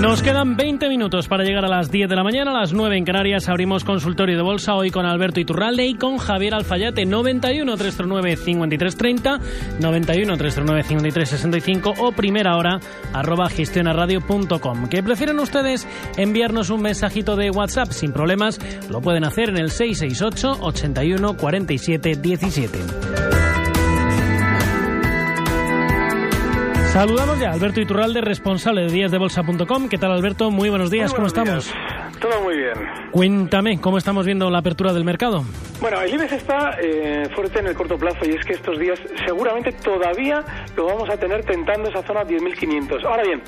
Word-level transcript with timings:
Nos 0.00 0.22
quedan 0.22 0.56
20 0.56 0.90
minutos 0.90 1.26
para 1.26 1.42
llegar 1.42 1.64
a 1.64 1.68
las 1.68 1.90
10 1.90 2.08
de 2.08 2.16
la 2.16 2.22
mañana. 2.22 2.50
A 2.50 2.60
las 2.60 2.74
9 2.74 2.98
en 2.98 3.04
Canarias 3.04 3.48
abrimos 3.48 3.82
consultorio 3.82 4.36
de 4.36 4.42
bolsa 4.42 4.74
hoy 4.74 4.90
con 4.90 5.06
Alberto 5.06 5.40
Iturralde 5.40 5.86
y 5.86 5.94
con 5.94 6.18
Javier 6.18 6.54
Alfayate. 6.54 7.06
91 7.06 7.76
309 7.76 8.36
5330, 8.36 9.40
91 9.80 10.36
309 10.36 10.82
5365 10.82 11.94
o 11.98 12.12
primera 12.12 12.56
hora 12.56 12.78
arroba 13.14 13.48
gestionaradio.com. 13.48 14.88
¿Qué 14.88 15.02
prefieren 15.02 15.38
ustedes 15.38 15.88
enviarnos 16.18 16.68
un 16.68 16.82
mensajito 16.82 17.34
de 17.34 17.50
WhatsApp? 17.50 17.90
Sin 17.90 18.12
problemas, 18.12 18.60
lo 18.90 19.00
pueden 19.00 19.24
hacer 19.24 19.48
en 19.48 19.56
el 19.56 19.70
668 19.70 20.58
81 20.62 21.36
47 21.38 22.16
17. 22.16 23.35
Saludamos 26.96 27.38
ya 27.38 27.50
a 27.50 27.52
Alberto 27.52 27.78
Iturralde, 27.78 28.22
responsable 28.22 28.80
de 28.80 28.90
díasdebolsa.com. 28.90 29.90
¿Qué 29.90 29.98
tal, 29.98 30.12
Alberto? 30.12 30.50
Muy 30.50 30.70
buenos 30.70 30.90
días, 30.90 31.10
Muy 31.10 31.16
¿cómo 31.16 31.26
estamos? 31.26 31.70
Todo 32.18 32.40
muy 32.40 32.56
bien. 32.56 32.72
Cuéntame, 33.10 33.78
¿cómo 33.78 33.98
estamos 33.98 34.24
viendo 34.24 34.48
la 34.48 34.60
apertura 34.60 34.94
del 34.94 35.04
mercado? 35.04 35.44
Bueno, 35.80 36.00
el 36.00 36.14
IBEX 36.14 36.32
está 36.32 36.76
eh, 36.80 37.28
fuerte 37.34 37.58
en 37.58 37.66
el 37.66 37.74
corto 37.74 37.98
plazo 37.98 38.24
y 38.24 38.30
es 38.30 38.44
que 38.46 38.54
estos 38.54 38.78
días 38.78 38.98
seguramente 39.26 39.72
todavía 39.72 40.42
lo 40.74 40.86
vamos 40.86 41.08
a 41.10 41.18
tener 41.18 41.44
tentando 41.44 41.90
esa 41.90 42.02
zona 42.02 42.24
10.500. 42.24 43.04
Ahora 43.04 43.22
bien, 43.22 43.42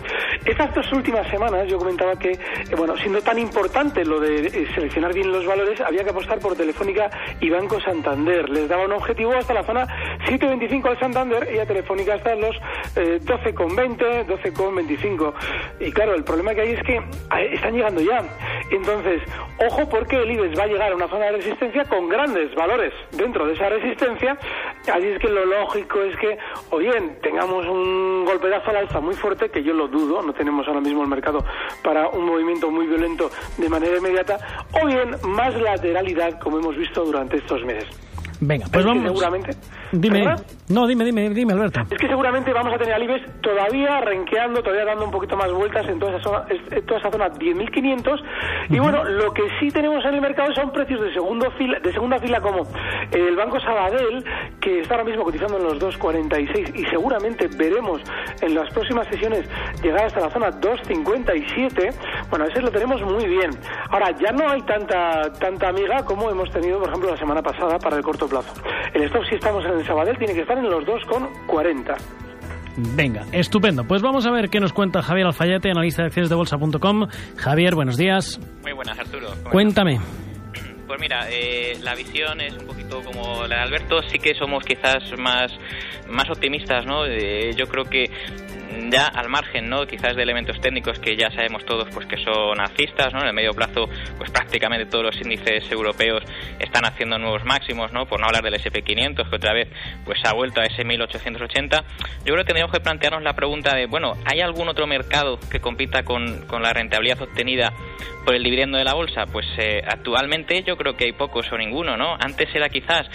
estas 0.44 0.74
dos 0.74 0.92
últimas 0.92 1.26
semanas 1.28 1.66
yo 1.68 1.78
comentaba 1.78 2.16
que, 2.18 2.32
eh, 2.32 2.38
bueno, 2.76 2.96
siendo 2.98 3.22
tan 3.22 3.38
importante 3.38 4.04
lo 4.04 4.20
de 4.20 4.46
eh, 4.46 4.68
seleccionar 4.74 5.14
bien 5.14 5.32
los 5.32 5.46
valores, 5.46 5.80
había 5.80 6.04
que 6.04 6.10
apostar 6.10 6.38
por 6.38 6.54
Telefónica 6.54 7.10
y 7.40 7.48
Banco 7.48 7.80
Santander. 7.80 8.48
Les 8.50 8.68
daba 8.68 8.84
un 8.84 8.92
objetivo 8.92 9.32
hasta 9.32 9.54
la 9.54 9.62
zona 9.64 9.86
7.25 10.26 10.86
al 10.86 11.00
Santander 11.00 11.48
y 11.54 11.58
a 11.58 11.66
Telefónica 11.66 12.14
hasta 12.14 12.34
los 12.34 12.54
eh, 12.96 13.20
12.20, 13.24 14.26
12.25. 14.26 15.32
Y 15.80 15.92
claro, 15.92 16.14
el 16.14 16.24
problema 16.24 16.54
que 16.54 16.60
hay 16.60 16.72
es 16.72 16.82
que 16.82 16.96
eh, 16.96 17.54
están 17.54 17.72
llegando 17.72 18.02
ya. 18.02 18.22
Entonces, 18.70 19.22
ojo 19.66 19.88
porque 19.88 20.16
el 20.16 20.30
IBEX 20.30 20.58
va 20.58 20.64
a 20.64 20.66
llegar 20.66 20.92
a 20.92 20.94
una 20.94 21.08
zona 21.08 21.26
de 21.26 21.32
resistencia 21.32 21.84
con 21.84 22.08
grandes 22.18 22.52
valores 22.56 22.92
dentro 23.12 23.46
de 23.46 23.52
esa 23.54 23.68
resistencia. 23.68 24.36
Así 24.92 25.06
es 25.06 25.20
que 25.20 25.28
lo 25.28 25.44
lógico 25.44 26.02
es 26.02 26.16
que, 26.16 26.36
o 26.70 26.78
bien 26.78 27.20
tengamos 27.22 27.64
un 27.64 28.24
golpeazo 28.24 28.70
al 28.70 28.76
alza 28.76 28.98
muy 28.98 29.14
fuerte, 29.14 29.50
que 29.50 29.62
yo 29.62 29.72
lo 29.72 29.86
dudo, 29.86 30.20
no 30.20 30.32
tenemos 30.32 30.66
ahora 30.66 30.80
mismo 30.80 31.02
el 31.02 31.08
mercado 31.08 31.44
para 31.80 32.08
un 32.08 32.24
movimiento 32.24 32.72
muy 32.72 32.88
violento 32.88 33.30
de 33.56 33.68
manera 33.68 33.98
inmediata, 33.98 34.66
o 34.82 34.86
bien 34.86 35.14
más 35.28 35.54
lateralidad 35.60 36.40
como 36.40 36.58
hemos 36.58 36.76
visto 36.76 37.04
durante 37.04 37.36
estos 37.36 37.64
meses. 37.64 38.07
Venga, 38.40 38.66
pues 38.72 38.84
vamos. 38.84 39.04
seguramente. 39.04 39.50
Dime, 39.90 40.36
no, 40.68 40.86
dime, 40.86 41.04
dime, 41.04 41.30
dime, 41.30 41.52
Alberto. 41.54 41.80
Es 41.90 41.98
que 41.98 42.06
seguramente 42.06 42.52
vamos 42.52 42.72
a 42.74 42.78
tener 42.78 42.94
al 42.94 43.02
IBEX 43.02 43.40
todavía 43.40 44.00
renqueando, 44.00 44.62
todavía 44.62 44.84
dando 44.84 45.06
un 45.06 45.10
poquito 45.10 45.36
más 45.36 45.50
vueltas 45.52 45.88
en 45.88 45.98
toda 45.98 46.16
esa 46.16 46.22
zona, 46.22 46.44
en 46.48 46.86
toda 46.86 47.00
esa 47.00 47.10
zona 47.10 47.28
10.500. 47.30 48.22
Y 48.68 48.78
bueno, 48.78 49.02
lo 49.04 49.32
que 49.32 49.42
sí 49.58 49.70
tenemos 49.70 50.04
en 50.04 50.14
el 50.14 50.20
mercado 50.20 50.54
son 50.54 50.70
precios 50.72 51.00
de, 51.00 51.12
segundo 51.14 51.50
fila, 51.52 51.78
de 51.80 51.92
segunda 51.92 52.18
fila 52.18 52.40
como 52.40 52.66
el 53.10 53.36
Banco 53.36 53.60
Sabadell, 53.60 54.24
que 54.60 54.80
está 54.80 54.94
ahora 54.94 55.04
mismo 55.04 55.24
cotizando 55.24 55.56
en 55.56 55.64
los 55.64 55.78
2.46 55.78 56.74
y 56.74 56.84
seguramente 56.86 57.48
veremos 57.56 58.00
en 58.40 58.54
las 58.54 58.72
próximas 58.72 59.06
sesiones 59.08 59.48
llegar 59.82 60.06
hasta 60.06 60.20
la 60.20 60.30
zona 60.30 60.50
2.57. 60.50 61.94
Bueno, 62.30 62.46
ese 62.46 62.60
lo 62.60 62.70
tenemos 62.70 63.00
muy 63.02 63.26
bien. 63.26 63.50
Ahora, 63.90 64.10
ya 64.18 64.32
no 64.32 64.48
hay 64.48 64.62
tanta, 64.62 65.32
tanta 65.38 65.68
amiga 65.68 66.04
como 66.04 66.30
hemos 66.30 66.50
tenido, 66.50 66.78
por 66.78 66.88
ejemplo, 66.88 67.10
la 67.10 67.16
semana 67.16 67.42
pasada 67.42 67.78
para 67.78 67.96
el 67.96 68.02
corto 68.02 68.28
plazo. 68.28 68.52
El 68.94 69.04
stop, 69.04 69.24
si 69.28 69.36
estamos 69.36 69.64
en 69.64 69.72
el 69.72 69.86
Sabadell, 69.86 70.18
tiene 70.18 70.34
que 70.34 70.40
estar 70.40 70.58
en 70.58 70.70
los 70.70 70.84
2,40. 70.84 71.96
Venga, 72.94 73.24
estupendo. 73.32 73.84
Pues 73.84 74.02
vamos 74.02 74.24
a 74.26 74.30
ver 74.30 74.50
qué 74.50 74.60
nos 74.60 74.72
cuenta 74.72 75.02
Javier 75.02 75.26
Alfayate, 75.26 75.70
analista 75.70 76.02
de 76.02 76.06
acciones 76.06 76.28
de 76.30 76.36
bolsa.com. 76.36 77.08
Javier, 77.36 77.74
buenos 77.74 77.96
días. 77.96 78.38
Muy 78.62 78.72
buenas, 78.72 78.98
Arturo. 78.98 79.28
¿Cómo 79.42 79.50
Cuéntame. 79.50 79.98
Pues 80.88 81.00
mira, 81.00 81.26
eh, 81.30 81.76
la 81.82 81.94
visión 81.94 82.40
es 82.40 82.54
un 82.54 82.66
poquito 82.66 83.02
como 83.02 83.46
la 83.46 83.56
de 83.56 83.62
Alberto. 83.62 84.00
Sí 84.08 84.18
que 84.18 84.34
somos 84.34 84.64
quizás 84.64 85.12
más, 85.18 85.52
más 86.08 86.30
optimistas, 86.30 86.86
¿no? 86.86 87.04
Eh, 87.04 87.52
yo 87.54 87.66
creo 87.66 87.84
que 87.84 88.10
ya 88.90 89.06
al 89.06 89.28
margen, 89.28 89.68
¿no? 89.68 89.86
Quizás 89.86 90.16
de 90.16 90.22
elementos 90.22 90.58
técnicos 90.60 90.98
que 90.98 91.16
ya 91.16 91.30
sabemos 91.30 91.64
todos, 91.64 91.88
pues 91.92 92.06
que 92.06 92.16
son 92.16 92.58
alcistas, 92.58 93.12
¿no? 93.12 93.20
En 93.20 93.28
el 93.28 93.34
medio 93.34 93.52
plazo, 93.52 93.88
pues 94.16 94.30
prácticamente 94.30 94.86
todos 94.86 95.04
los 95.04 95.16
índices 95.20 95.70
europeos 95.70 96.22
están 96.58 96.86
haciendo 96.86 97.18
nuevos 97.18 97.44
máximos, 97.44 97.92
¿no? 97.92 98.06
Por 98.06 98.20
no 98.20 98.26
hablar 98.26 98.42
del 98.42 98.54
SP500, 98.54 99.28
que 99.28 99.36
otra 99.36 99.52
vez, 99.52 99.68
pues 100.06 100.18
ha 100.24 100.32
vuelto 100.32 100.62
a 100.62 100.64
ese 100.64 100.84
1880. 100.84 101.84
Yo 102.24 102.32
creo 102.32 102.38
que 102.38 102.52
tenemos 102.52 102.72
que 102.72 102.80
plantearnos 102.80 103.22
la 103.22 103.34
pregunta 103.34 103.74
de, 103.74 103.86
bueno, 103.86 104.14
¿hay 104.24 104.40
algún 104.40 104.68
otro 104.68 104.86
mercado 104.86 105.38
que 105.50 105.60
compita 105.60 106.02
con, 106.02 106.46
con 106.46 106.62
la 106.62 106.72
rentabilidad 106.72 107.20
obtenida 107.20 107.74
por 108.24 108.34
el 108.34 108.42
dividendo 108.42 108.78
de 108.78 108.84
la 108.84 108.94
bolsa? 108.94 109.26
Pues 109.26 109.46
eh, 109.58 109.82
actualmente 109.86 110.62
yo 110.62 110.76
creo 110.78 110.96
que 110.96 111.04
hay 111.04 111.12
pocos 111.12 111.52
o 111.52 111.58
ninguno, 111.58 111.96
¿no? 111.96 112.14
Antes 112.18 112.48
era 112.54 112.68
quizás 112.68 113.06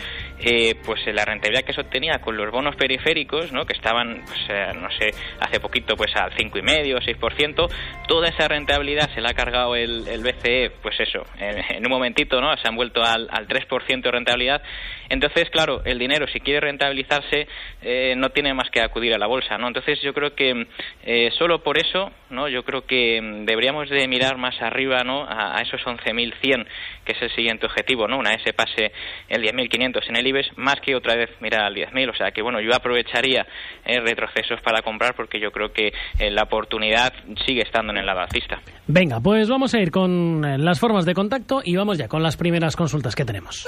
eh, 0.46 0.76
pues 0.86 1.02
la 1.08 1.26
rentabilidad 1.26 1.64
que 1.64 1.74
se 1.74 1.82
obtenía 1.82 2.20
con 2.20 2.36
los 2.38 2.52
bonos 2.52 2.76
periféricos, 2.76 3.52
¿no? 3.52 3.66
Que 3.66 3.74
estaban, 3.74 4.24
pues, 4.26 4.40
eh, 4.50 4.74
no 4.76 4.90
sé, 4.92 5.12
hace 5.40 5.60
poquito 5.60 5.96
pues 5.96 6.16
al 6.16 6.32
5,5 6.32 6.96
o 6.96 7.00
6%. 7.00 7.68
Toda 8.08 8.30
esa 8.30 8.48
rentabilidad 8.48 9.10
se 9.14 9.22
la 9.22 9.30
ha 9.30 9.34
cargado 9.34 9.76
el, 9.76 10.04
BCE, 10.24 10.72
pues 10.82 11.00
eso, 11.00 11.24
en, 11.40 11.78
en 11.78 11.86
un 11.86 11.92
momentito, 11.92 12.42
¿no? 12.42 12.56
Se 12.58 12.68
han 12.68 12.76
vuelto 12.76 13.04
al, 13.04 13.28
al 13.32 13.48
3% 13.48 14.02
de 14.02 14.12
rentabilidad. 14.12 14.62
Entonces, 15.10 15.50
claro, 15.50 15.82
el 15.86 16.00
dinero, 16.00 16.26
si 16.28 16.40
quiere 16.40 16.60
rentabilizarse, 16.60 17.48
eh, 17.82 18.16
no 18.18 18.30
tiene 18.30 18.54
más 18.54 18.70
que 18.70 18.82
acudir 18.82 19.14
a 19.14 19.18
la 19.18 19.28
bolsa, 19.28 19.58
¿no? 19.58 19.68
Entonces, 19.68 20.02
yo 20.02 20.14
creo 20.14 20.34
que 20.34 20.66
eh, 21.04 21.30
solo 21.38 21.62
por 21.62 21.78
eso, 21.78 22.12
¿no? 22.30 22.48
Yo 22.48 22.64
creo 22.64 22.86
que 22.86 23.22
mm, 23.22 23.46
deberíamos 23.46 23.90
de 23.90 24.08
mirar 24.08 24.38
más 24.38 24.60
arriba, 24.62 25.04
¿no? 25.04 25.24
A, 25.24 25.58
a 25.58 25.62
esos 25.62 25.82
11.100, 25.82 26.66
que 27.06 27.12
es 27.14 27.22
el 27.22 27.30
siguiente 27.36 27.66
objetivo, 27.66 28.08
¿no? 28.08 28.18
Una 28.18 28.32
vez 28.32 28.42
se 28.44 28.54
pase 28.54 28.92
el 29.30 29.44
10.500 29.44 30.10
en 30.10 30.16
el 30.16 30.28
IBEX, 30.34 30.58
más 30.58 30.80
que 30.82 30.96
otra 30.96 31.16
vez 31.16 31.30
mirar 31.42 31.64
al 31.64 31.76
10.000. 31.76 32.10
O 32.10 32.16
sea 32.16 32.32
que, 32.32 32.42
bueno, 32.42 32.60
yo 32.62 32.74
aprovecharía 32.76 33.46
eh, 33.86 34.00
retrocesos 34.00 34.62
para 34.62 34.82
comprar 34.82 35.16
porque 35.16 35.40
yo 35.40 35.52
creo 35.52 35.72
que 35.72 35.94
eh, 36.20 36.32
la 36.32 36.44
oportunidad 36.44 37.14
sigue 37.46 37.62
estando 37.62 37.92
en 37.92 38.00
el 38.00 38.06
lado 38.06 38.22
alcista. 38.22 38.62
Venga, 38.88 39.20
pues 39.20 39.50
vamos 39.50 39.74
a 39.74 39.80
ir 39.80 39.92
con 39.92 40.44
eh, 40.44 40.58
las 40.58 40.80
formas 40.80 41.06
de 41.06 41.14
contacto 41.14 41.62
y 41.64 41.76
vamos 41.76 41.98
ya 41.98 42.08
con 42.08 42.24
las 42.24 42.38
primeras 42.38 42.76
consultas 42.76 43.16
que 43.16 43.26
tenemos. 43.26 43.68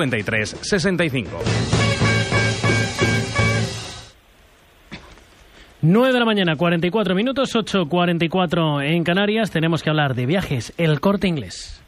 5365. 0.00 1.30
9 5.82 6.12
de 6.12 6.18
la 6.18 6.24
mañana, 6.26 6.56
44 6.56 7.14
minutos, 7.14 7.54
8.44 7.54 8.84
en 8.84 9.02
Canarias. 9.02 9.50
Tenemos 9.50 9.82
que 9.82 9.90
hablar 9.90 10.14
de 10.14 10.26
viajes. 10.26 10.74
El 10.76 11.00
corte 11.00 11.26
inglés. 11.26 11.80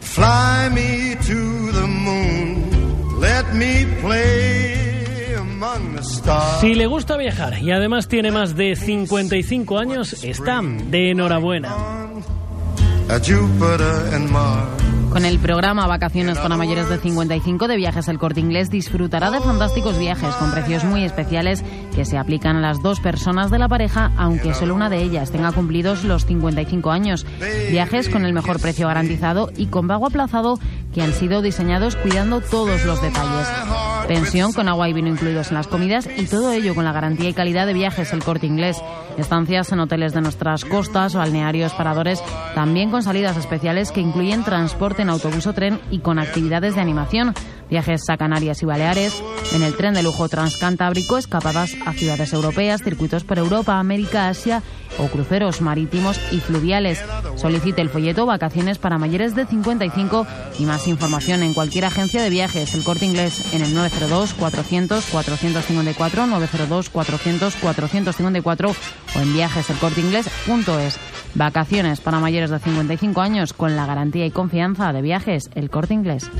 Fly 0.00 0.70
me 0.72 1.16
to 1.16 1.72
the 1.72 1.86
moon, 1.86 3.20
let 3.20 3.44
me 3.52 3.86
play 4.00 5.34
among 5.36 5.94
the 5.94 6.02
stars. 6.02 6.60
Si 6.60 6.74
le 6.74 6.86
gusta 6.86 7.16
viajar 7.16 7.62
y 7.62 7.70
además 7.70 8.08
tiene 8.08 8.32
más 8.32 8.56
de 8.56 8.74
55 8.74 9.78
años, 9.78 10.24
está 10.24 10.60
de 10.62 11.10
enhorabuena. 11.10 11.68
Con 15.10 15.24
el 15.24 15.38
programa 15.38 15.86
Vacaciones 15.86 16.38
para 16.38 16.56
mayores 16.56 16.88
de 16.90 16.98
55 16.98 17.66
de 17.66 17.76
Viajes 17.76 18.08
El 18.08 18.18
Corte 18.18 18.40
Inglés 18.40 18.70
disfrutará 18.70 19.30
de 19.30 19.40
fantásticos 19.40 19.98
viajes 19.98 20.34
con 20.34 20.50
precios 20.50 20.84
muy 20.84 21.02
especiales 21.02 21.64
que 21.94 22.04
se 22.04 22.18
aplican 22.18 22.56
a 22.56 22.60
las 22.60 22.82
dos 22.82 23.00
personas 23.00 23.50
de 23.50 23.58
la 23.58 23.68
pareja, 23.68 24.12
aunque 24.18 24.52
solo 24.52 24.74
una 24.74 24.90
de 24.90 25.02
ellas 25.02 25.32
tenga 25.32 25.52
cumplidos 25.52 26.04
los 26.04 26.26
55 26.26 26.90
años. 26.90 27.26
Viajes 27.70 28.10
con 28.10 28.26
el 28.26 28.34
mejor 28.34 28.60
precio 28.60 28.86
garantizado 28.86 29.50
y 29.56 29.66
con 29.66 29.88
pago 29.88 30.06
aplazado 30.06 30.58
que 30.98 31.04
han 31.04 31.12
sido 31.12 31.42
diseñados 31.42 31.94
cuidando 31.94 32.40
todos 32.40 32.84
los 32.84 33.00
detalles. 33.00 33.46
Pensión 34.08 34.52
con 34.52 34.68
agua 34.68 34.88
y 34.88 34.92
vino 34.92 35.06
incluidos 35.06 35.48
en 35.48 35.54
las 35.54 35.68
comidas 35.68 36.08
y 36.16 36.26
todo 36.26 36.50
ello 36.50 36.74
con 36.74 36.84
la 36.84 36.90
garantía 36.90 37.28
y 37.28 37.34
calidad 37.34 37.68
de 37.68 37.72
viajes 37.72 38.12
El 38.12 38.24
Corte 38.24 38.46
Inglés. 38.48 38.82
Estancias 39.16 39.70
en 39.70 39.78
hoteles 39.78 40.12
de 40.12 40.22
nuestras 40.22 40.64
costas, 40.64 41.14
balnearios, 41.14 41.72
paradores, 41.74 42.20
también 42.56 42.90
con 42.90 43.04
salidas 43.04 43.36
especiales 43.36 43.92
que 43.92 44.00
incluyen 44.00 44.42
transporte 44.42 45.02
en 45.02 45.10
autobús 45.10 45.46
o 45.46 45.52
tren 45.52 45.78
y 45.92 46.00
con 46.00 46.18
actividades 46.18 46.74
de 46.74 46.80
animación 46.80 47.32
viajes 47.70 48.08
a 48.08 48.16
Canarias 48.16 48.62
y 48.62 48.66
Baleares, 48.66 49.14
en 49.52 49.62
el 49.62 49.76
tren 49.76 49.94
de 49.94 50.02
lujo 50.02 50.28
transcantábrico, 50.28 51.18
escapadas 51.18 51.76
a 51.86 51.92
ciudades 51.92 52.32
europeas, 52.32 52.82
circuitos 52.82 53.24
por 53.24 53.38
Europa, 53.38 53.78
América, 53.78 54.28
Asia 54.28 54.62
o 54.98 55.06
cruceros 55.08 55.60
marítimos 55.60 56.18
y 56.32 56.40
fluviales. 56.40 57.02
Solicite 57.36 57.82
el 57.82 57.90
folleto 57.90 58.26
Vacaciones 58.26 58.78
para 58.78 58.98
mayores 58.98 59.34
de 59.34 59.46
55 59.46 60.26
y 60.58 60.64
más 60.64 60.88
información 60.88 61.42
en 61.42 61.54
cualquier 61.54 61.84
agencia 61.84 62.22
de 62.22 62.30
viajes, 62.30 62.74
el 62.74 62.84
corte 62.84 63.04
inglés 63.04 63.52
en 63.52 63.62
el 63.62 63.74
902 63.74 64.34
400 64.34 65.04
454 65.06 66.26
902 66.26 66.90
400 66.90 67.54
454 67.56 68.70
o 68.70 69.20
en 69.20 69.32
viajeselcorteinglés.es. 69.32 70.98
Vacaciones 71.34 72.00
para 72.00 72.20
mayores 72.20 72.50
de 72.50 72.58
55 72.58 73.20
años 73.20 73.52
con 73.52 73.76
la 73.76 73.86
garantía 73.86 74.26
y 74.26 74.30
confianza 74.30 74.92
de 74.92 75.02
viajes, 75.02 75.50
el 75.54 75.70
corte 75.70 75.94
inglés. 75.94 76.30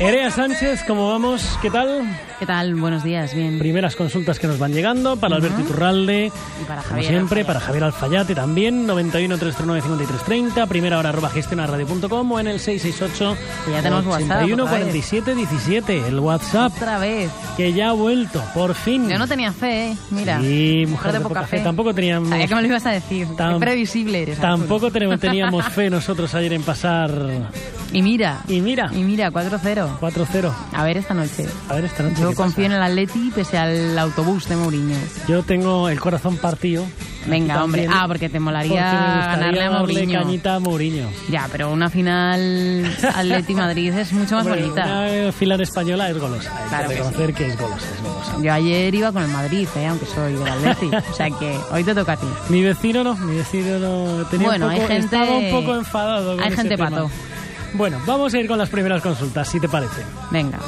Erea 0.00 0.30
Sánchez, 0.30 0.84
¿cómo 0.86 1.08
vamos? 1.08 1.58
¿Qué 1.60 1.70
tal? 1.70 2.04
¿Qué 2.38 2.46
tal? 2.46 2.76
Buenos 2.76 3.02
días, 3.02 3.34
bien. 3.34 3.58
Primeras 3.58 3.96
consultas 3.96 4.38
que 4.38 4.46
nos 4.46 4.56
van 4.56 4.72
llegando 4.72 5.16
para 5.16 5.34
Alberto 5.36 5.60
Iturralde. 5.60 6.26
Y 6.26 6.64
para 6.66 6.82
Como 6.82 6.90
Javier 6.94 7.08
siempre, 7.08 7.40
Alfayate. 7.40 7.44
para 7.46 7.60
Javier 7.60 7.84
Alfayate 7.84 8.34
también, 8.36 8.86
91 8.86 9.36
339 9.38 9.82
5330, 9.82 10.66
primera 10.68 10.98
hora 11.00 11.08
arroba 11.08 11.30
gestionarradio.com 11.30 12.30
o 12.32 12.38
en 12.38 12.46
el 12.46 12.60
668 12.60 13.36
Que 13.64 13.72
ya 13.72 13.82
tenemos 13.82 14.06
WhatsApp, 14.06 14.30
81 14.44 14.62
otra 14.62 14.74
vez. 14.78 14.82
47 14.84 15.34
17, 15.34 16.06
el 16.06 16.20
WhatsApp 16.20 16.72
Otra 16.76 16.98
vez. 17.00 17.30
que 17.56 17.72
ya 17.72 17.88
ha 17.88 17.92
vuelto, 17.92 18.40
por 18.54 18.74
fin. 18.76 19.08
Yo 19.08 19.18
no 19.18 19.26
tenía 19.26 19.52
fe, 19.52 19.88
¿eh? 19.90 19.96
Mira. 20.10 20.40
Sí, 20.40 20.84
mujer 20.88 21.12
de 21.12 21.20
poca 21.20 21.42
fe. 21.42 21.58
Tampoco 21.58 21.92
teníamos, 21.92 22.28
Sabía 22.28 22.46
que 22.46 22.54
me 22.54 22.62
lo 22.62 22.68
ibas 22.68 22.86
a 22.86 22.90
decir. 22.92 23.26
Tam- 23.36 23.54
Qué 23.54 23.60
previsible 23.60 24.22
eres. 24.22 24.38
tampoco 24.38 24.92
teníamos 24.92 25.64
fe 25.72 25.90
nosotros 25.90 26.32
ayer 26.36 26.52
en 26.52 26.62
pasar. 26.62 27.10
Y 27.92 28.02
mira. 28.02 28.40
Y 28.48 28.60
mira, 28.60 28.90
Y 28.94 29.02
mira, 29.02 29.30
4-0. 29.30 29.98
4-0. 30.00 30.52
A 30.74 30.84
ver 30.84 30.96
esta 30.98 31.14
noche. 31.14 31.46
A 31.68 31.74
ver 31.74 31.84
esta 31.86 32.02
noche. 32.02 32.20
Yo 32.20 32.34
confío 32.34 32.64
en 32.66 32.72
pasa. 32.72 32.86
el 32.86 32.90
Atleti 32.92 33.30
pese 33.34 33.56
al 33.58 33.98
autobús 33.98 34.48
de 34.48 34.56
Mourinho. 34.56 34.96
Yo 35.26 35.42
tengo 35.42 35.88
el 35.88 35.98
corazón 35.98 36.36
partido. 36.36 36.84
Venga, 37.26 37.62
hombre. 37.62 37.86
Ah, 37.90 38.04
porque 38.06 38.28
te 38.28 38.32
porque 38.34 38.40
molaría 38.40 38.70
gustaría 38.90 39.26
ganarle 39.26 39.64
a 39.64 39.70
Mourinho. 39.70 40.20
cañita 40.20 40.54
a 40.54 40.58
Mourinho. 40.60 41.08
Ya, 41.30 41.46
pero 41.52 41.70
una 41.72 41.90
final 41.90 42.86
Atleti-Madrid 43.14 43.92
es 43.92 44.12
mucho 44.12 44.36
más 44.36 44.46
Hombre, 44.46 44.62
bonita. 44.62 44.84
Una 44.84 45.32
final 45.32 45.60
española 45.60 46.08
es 46.08 46.18
golosa. 46.18 46.50
Hay 46.62 46.68
Claro 46.68 46.88
que 46.88 46.94
que 46.94 47.00
reconocer 47.02 47.34
que 47.34 47.46
es 47.48 47.58
golosa, 47.58 47.86
es 47.94 48.02
golosa. 48.02 48.34
Yo 48.42 48.52
ayer 48.52 48.94
iba 48.94 49.12
con 49.12 49.22
el 49.22 49.28
Madrid, 49.30 49.68
¿eh? 49.76 49.86
aunque 49.86 50.06
soy 50.06 50.34
del 50.34 50.48
Atleti. 50.48 50.90
o 51.10 51.14
sea 51.14 51.28
que 51.30 51.58
hoy 51.70 51.84
te 51.84 51.94
toca 51.94 52.12
a 52.12 52.16
ti. 52.16 52.26
Mi 52.48 52.62
vecino 52.62 53.04
no, 53.04 53.14
mi 53.16 53.36
vecino 53.36 53.78
no 53.78 54.24
tenía 54.26 54.46
Bueno, 54.48 54.66
un 54.66 54.72
poco, 54.72 54.82
hay 54.84 54.88
gente- 55.00 55.16
estaba 55.16 55.36
un 55.38 55.50
poco 55.50 55.74
enfadado 55.76 56.36
con 56.36 56.44
hay 56.44 56.52
gente 56.52 56.76
tema. 56.76 56.90
pato. 56.90 57.10
Bueno, 57.74 57.98
vamos 58.06 58.34
a 58.34 58.38
ir 58.38 58.46
con 58.48 58.58
las 58.58 58.68
primeras 58.70 59.02
consultas, 59.02 59.48
si 59.48 59.60
te 59.60 59.68
parece. 59.68 60.02
Venga. 60.30 60.58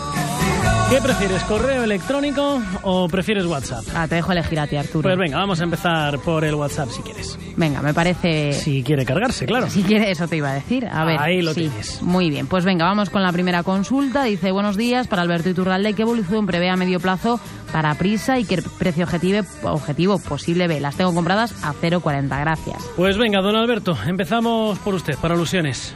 ¿Qué 0.91 1.01
prefieres, 1.01 1.41
correo 1.45 1.85
electrónico 1.85 2.61
o 2.83 3.07
prefieres 3.09 3.47
WhatsApp? 3.47 3.85
Ah, 3.95 4.09
te 4.09 4.17
dejo 4.17 4.33
elegir 4.33 4.59
a 4.59 4.67
ti, 4.67 4.75
Arturo. 4.75 5.03
Pues 5.03 5.17
venga, 5.17 5.39
vamos 5.39 5.61
a 5.61 5.63
empezar 5.65 6.19
por 6.19 6.45
el 6.45 6.57
WhatsApp 6.57 6.89
si 6.91 7.01
quieres. 7.03 7.39
Venga, 7.57 7.81
me 7.81 7.95
parece... 7.95 8.53
Si 8.55 8.83
quiere 8.83 9.05
cargarse, 9.05 9.47
claro. 9.47 9.71
Si 9.71 9.85
quieres, 9.85 10.09
eso 10.09 10.27
te 10.27 10.37
iba 10.39 10.51
a 10.51 10.55
decir. 10.55 10.89
A 10.91 11.05
ver, 11.05 11.21
Ahí 11.21 11.43
lo 11.43 11.55
sí. 11.55 11.61
tienes. 11.69 12.03
Muy 12.03 12.29
bien, 12.29 12.49
pues 12.49 12.65
venga, 12.65 12.87
vamos 12.87 13.09
con 13.09 13.23
la 13.23 13.31
primera 13.33 13.63
consulta. 13.63 14.25
Dice, 14.25 14.51
buenos 14.51 14.77
días, 14.77 15.07
para 15.07 15.23
Alberto 15.23 15.49
Iturralde, 15.49 15.95
¿qué 15.95 16.03
evolución 16.03 16.45
prevé 16.47 16.71
a 16.71 16.77
medio 16.77 16.99
plazo 16.99 17.39
para 17.71 17.95
Prisa 17.95 18.41
y 18.41 18.45
qué 18.45 18.61
precio 18.77 19.05
objetivo, 19.05 19.43
objetivo 19.63 20.19
posible 20.19 20.67
ve? 20.67 20.81
Las 20.81 20.97
tengo 20.97 21.15
compradas 21.15 21.53
a 21.63 21.73
0,40, 21.73 22.29
gracias. 22.41 22.83
Pues 22.97 23.17
venga, 23.17 23.41
don 23.41 23.55
Alberto, 23.55 23.97
empezamos 24.09 24.77
por 24.81 24.95
usted, 24.97 25.15
para 25.19 25.35
alusiones. 25.35 25.95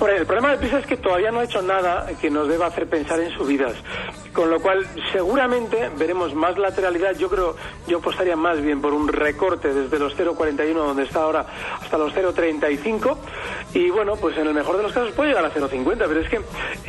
El 0.00 0.26
problema 0.26 0.50
de 0.50 0.58
Prisa 0.58 0.78
es 0.78 0.86
que 0.86 0.96
todavía 0.96 1.30
no 1.30 1.40
ha 1.40 1.44
hecho 1.44 1.62
nada 1.62 2.06
que 2.20 2.30
nos 2.30 2.48
deba 2.48 2.66
hacer 2.66 2.88
pensar 2.88 3.20
en 3.20 3.30
subidas. 3.30 3.74
Con 4.32 4.50
lo 4.50 4.60
cual, 4.60 4.86
seguramente 5.12 5.90
veremos 5.96 6.34
más 6.34 6.56
lateralidad. 6.56 7.16
Yo 7.16 7.28
creo, 7.28 7.54
yo 7.86 7.98
apostaría 7.98 8.34
más 8.34 8.60
bien 8.62 8.80
por 8.80 8.94
un 8.94 9.08
recorte 9.08 9.72
desde 9.74 9.98
los 9.98 10.16
0,41 10.16 10.72
donde 10.72 11.02
está 11.02 11.22
ahora 11.22 11.46
hasta 11.80 11.98
los 11.98 12.14
0,35. 12.14 13.16
Y 13.74 13.90
bueno, 13.90 14.16
pues 14.16 14.36
en 14.38 14.46
el 14.46 14.54
mejor 14.54 14.78
de 14.78 14.84
los 14.84 14.92
casos 14.92 15.12
puede 15.12 15.30
llegar 15.30 15.44
a 15.44 15.52
0,50. 15.52 15.96
Pero 15.98 16.20
es 16.20 16.28
que 16.28 16.40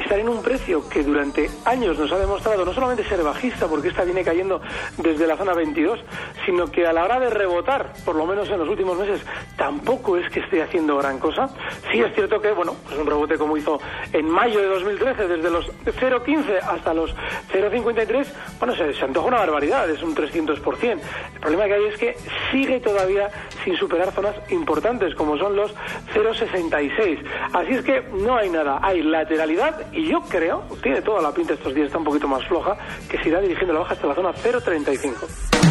estar 0.01 0.17
en 0.19 0.29
un 0.29 0.41
precio 0.41 0.87
que 0.87 1.03
durante 1.03 1.49
años 1.65 1.99
nos 1.99 2.11
ha 2.11 2.17
demostrado 2.17 2.63
no 2.63 2.73
solamente 2.73 3.03
ser 3.03 3.21
bajista, 3.23 3.67
porque 3.67 3.89
esta 3.89 4.03
viene 4.03 4.23
cayendo 4.23 4.61
desde 4.97 5.27
la 5.27 5.35
zona 5.35 5.53
22, 5.53 5.99
sino 6.45 6.67
que 6.67 6.87
a 6.87 6.93
la 6.93 7.03
hora 7.03 7.19
de 7.19 7.29
rebotar, 7.29 7.93
por 8.05 8.15
lo 8.15 8.25
menos 8.25 8.49
en 8.49 8.59
los 8.59 8.69
últimos 8.69 8.97
meses, 8.97 9.21
tampoco 9.57 10.17
es 10.17 10.29
que 10.29 10.39
esté 10.39 10.61
haciendo 10.61 10.97
gran 10.97 11.19
cosa. 11.19 11.49
Sí 11.91 11.99
es 11.99 12.13
cierto 12.15 12.39
que, 12.39 12.51
bueno, 12.51 12.75
pues 12.93 13.01
un 13.01 13.07
rebote 13.07 13.37
como 13.37 13.57
hizo 13.57 13.79
en 14.11 14.29
mayo 14.29 14.59
de 14.59 14.67
2013, 14.67 15.27
desde 15.27 15.49
los 15.49 15.65
0,15 15.85 16.59
hasta 16.61 16.93
los 16.93 17.15
0,53, 17.51 18.27
bueno, 18.59 18.75
se, 18.75 18.93
se 18.93 19.05
antoja 19.05 19.27
una 19.27 19.37
barbaridad, 19.37 19.89
es 19.89 20.01
un 20.03 20.15
300%. 20.15 20.99
El 21.33 21.39
problema 21.39 21.65
que 21.65 21.73
hay 21.73 21.85
es 21.85 21.97
que 21.97 22.15
sigue 22.51 22.79
todavía 22.79 23.29
sin 23.63 23.75
superar 23.77 24.11
zonas 24.11 24.35
importantes, 24.49 25.15
como 25.15 25.37
son 25.37 25.55
los 25.55 25.73
0,66. 26.13 27.23
Así 27.53 27.73
es 27.73 27.83
que 27.83 28.01
no 28.13 28.35
hay 28.37 28.49
nada, 28.49 28.79
hay 28.81 29.01
lateralidad 29.01 29.91
y 29.91 30.07
yo 30.07 30.21
creo, 30.21 30.63
tiene 30.81 31.01
toda 31.01 31.21
la 31.21 31.33
pinta 31.33 31.53
estos 31.53 31.73
días, 31.73 31.87
está 31.87 31.97
un 31.97 32.03
poquito 32.03 32.27
más 32.27 32.45
floja, 32.45 32.77
que 33.09 33.17
se 33.17 33.29
irá 33.29 33.41
dirigiendo 33.41 33.73
la 33.73 33.79
baja 33.79 33.93
hasta 33.93 34.07
la 34.07 34.15
zona 34.15 34.31
0,35. 34.33 35.63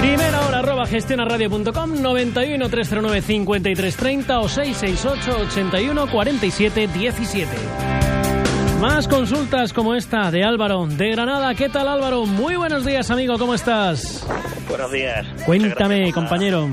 Primera 0.00 0.46
hora 0.46 0.57
gestionarradio.com 0.88 2.00
91 2.00 2.68
309 2.68 3.22
5330 3.22 4.40
o 4.40 4.48
668 4.48 5.40
81 5.48 6.06
47 6.10 6.88
17. 6.88 7.48
Más 8.80 9.08
consultas 9.08 9.72
como 9.72 9.94
esta 9.94 10.30
de 10.30 10.44
Álvaro 10.44 10.86
de 10.86 11.10
Granada. 11.10 11.54
¿Qué 11.54 11.68
tal 11.68 11.88
Álvaro? 11.88 12.26
Muy 12.26 12.56
buenos 12.56 12.84
días 12.84 13.10
amigo, 13.10 13.38
¿cómo 13.38 13.54
estás? 13.54 14.26
Buenos 14.68 14.92
días. 14.92 15.26
Cuéntame 15.44 16.12
compañero. 16.12 16.68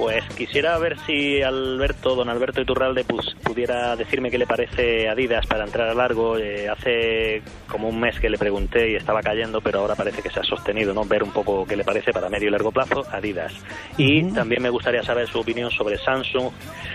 Pues 0.00 0.24
quisiera 0.34 0.78
ver 0.78 0.98
si 1.00 1.42
Alberto, 1.42 2.14
don 2.14 2.30
Alberto 2.30 2.62
Iturralde, 2.62 3.04
pues, 3.04 3.34
pudiera 3.44 3.94
decirme 3.96 4.30
qué 4.30 4.38
le 4.38 4.46
parece 4.46 5.10
Adidas 5.10 5.46
para 5.46 5.64
entrar 5.64 5.90
a 5.90 5.94
largo. 5.94 6.38
Eh, 6.38 6.70
hace 6.70 7.42
como 7.68 7.90
un 7.90 8.00
mes 8.00 8.18
que 8.18 8.30
le 8.30 8.38
pregunté 8.38 8.92
y 8.92 8.94
estaba 8.94 9.20
cayendo, 9.20 9.60
pero 9.60 9.80
ahora 9.80 9.94
parece 9.94 10.22
que 10.22 10.30
se 10.30 10.40
ha 10.40 10.42
sostenido, 10.42 10.94
¿no? 10.94 11.04
Ver 11.04 11.22
un 11.22 11.32
poco 11.32 11.66
qué 11.66 11.76
le 11.76 11.84
parece 11.84 12.14
para 12.14 12.30
medio 12.30 12.48
y 12.48 12.50
largo 12.50 12.72
plazo 12.72 13.04
Adidas. 13.12 13.52
Y 13.98 14.22
también 14.32 14.62
me 14.62 14.70
gustaría 14.70 15.02
saber 15.02 15.28
su 15.28 15.40
opinión 15.40 15.70
sobre 15.70 15.98
Samsung, 15.98 16.50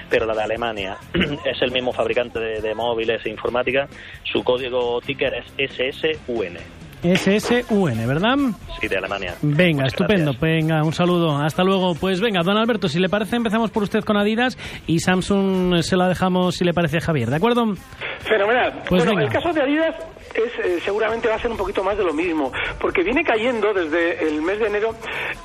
pero 0.10 0.26
la 0.26 0.34
de 0.34 0.42
Alemania. 0.42 0.98
es 1.46 1.62
el 1.62 1.72
mismo 1.72 1.94
fabricante 1.94 2.40
de, 2.40 2.60
de 2.60 2.74
móviles 2.74 3.24
e 3.24 3.30
informática. 3.30 3.88
Su 4.24 4.44
código 4.44 5.00
ticker 5.02 5.44
es 5.60 5.72
SSUN. 5.72 6.58
SSUN, 7.14 8.08
¿verdad? 8.08 8.36
Sí, 8.82 8.88
de 8.88 8.98
Alemania. 8.98 9.36
Venga, 9.42 9.84
Muchas 9.84 9.94
estupendo. 9.94 10.32
gracias. 10.32 10.42
Venga, 10.42 10.84
un 10.84 10.94
saludo. 10.94 11.38
Hasta 11.38 11.64
luego. 11.64 11.94
Pues 11.96 12.20
venga, 12.20 12.42
don 12.44 12.58
Alberto, 12.58 12.88
si 12.90 13.00
le 13.00 13.10
parece, 13.10 13.36
empezamos 13.36 13.70
por 13.72 13.84
usted 13.84 14.04
con 14.04 14.18
Adidas 14.18 14.58
y 14.88 15.00
Samsung 15.00 15.82
se 15.84 15.96
la 15.98 16.08
dejamos 16.08 16.56
si 16.56 16.64
le 16.66 16.74
parece 16.74 16.98
a 16.98 17.02
Javier, 17.02 17.30
¿de 17.30 17.36
acuerdo? 17.36 17.74
Fenomenal. 18.19 18.84
Pues 18.88 19.03
bueno, 19.03 19.12
venga. 19.12 19.24
el 19.24 19.29
caso 19.29 19.53
de 19.53 19.62
Adidas 19.62 19.95
es 20.34 20.65
eh, 20.65 20.79
seguramente 20.84 21.27
va 21.27 21.36
a 21.36 21.39
ser 21.39 21.51
un 21.51 21.57
poquito 21.57 21.84
más 21.84 21.98
de 21.98 22.03
lo 22.03 22.13
mismo, 22.13 22.51
porque 22.79 23.03
viene 23.03 23.24
cayendo 23.24 23.74
desde 23.74 24.27
el 24.27 24.41
mes 24.41 24.60
de 24.60 24.67
enero, 24.67 24.95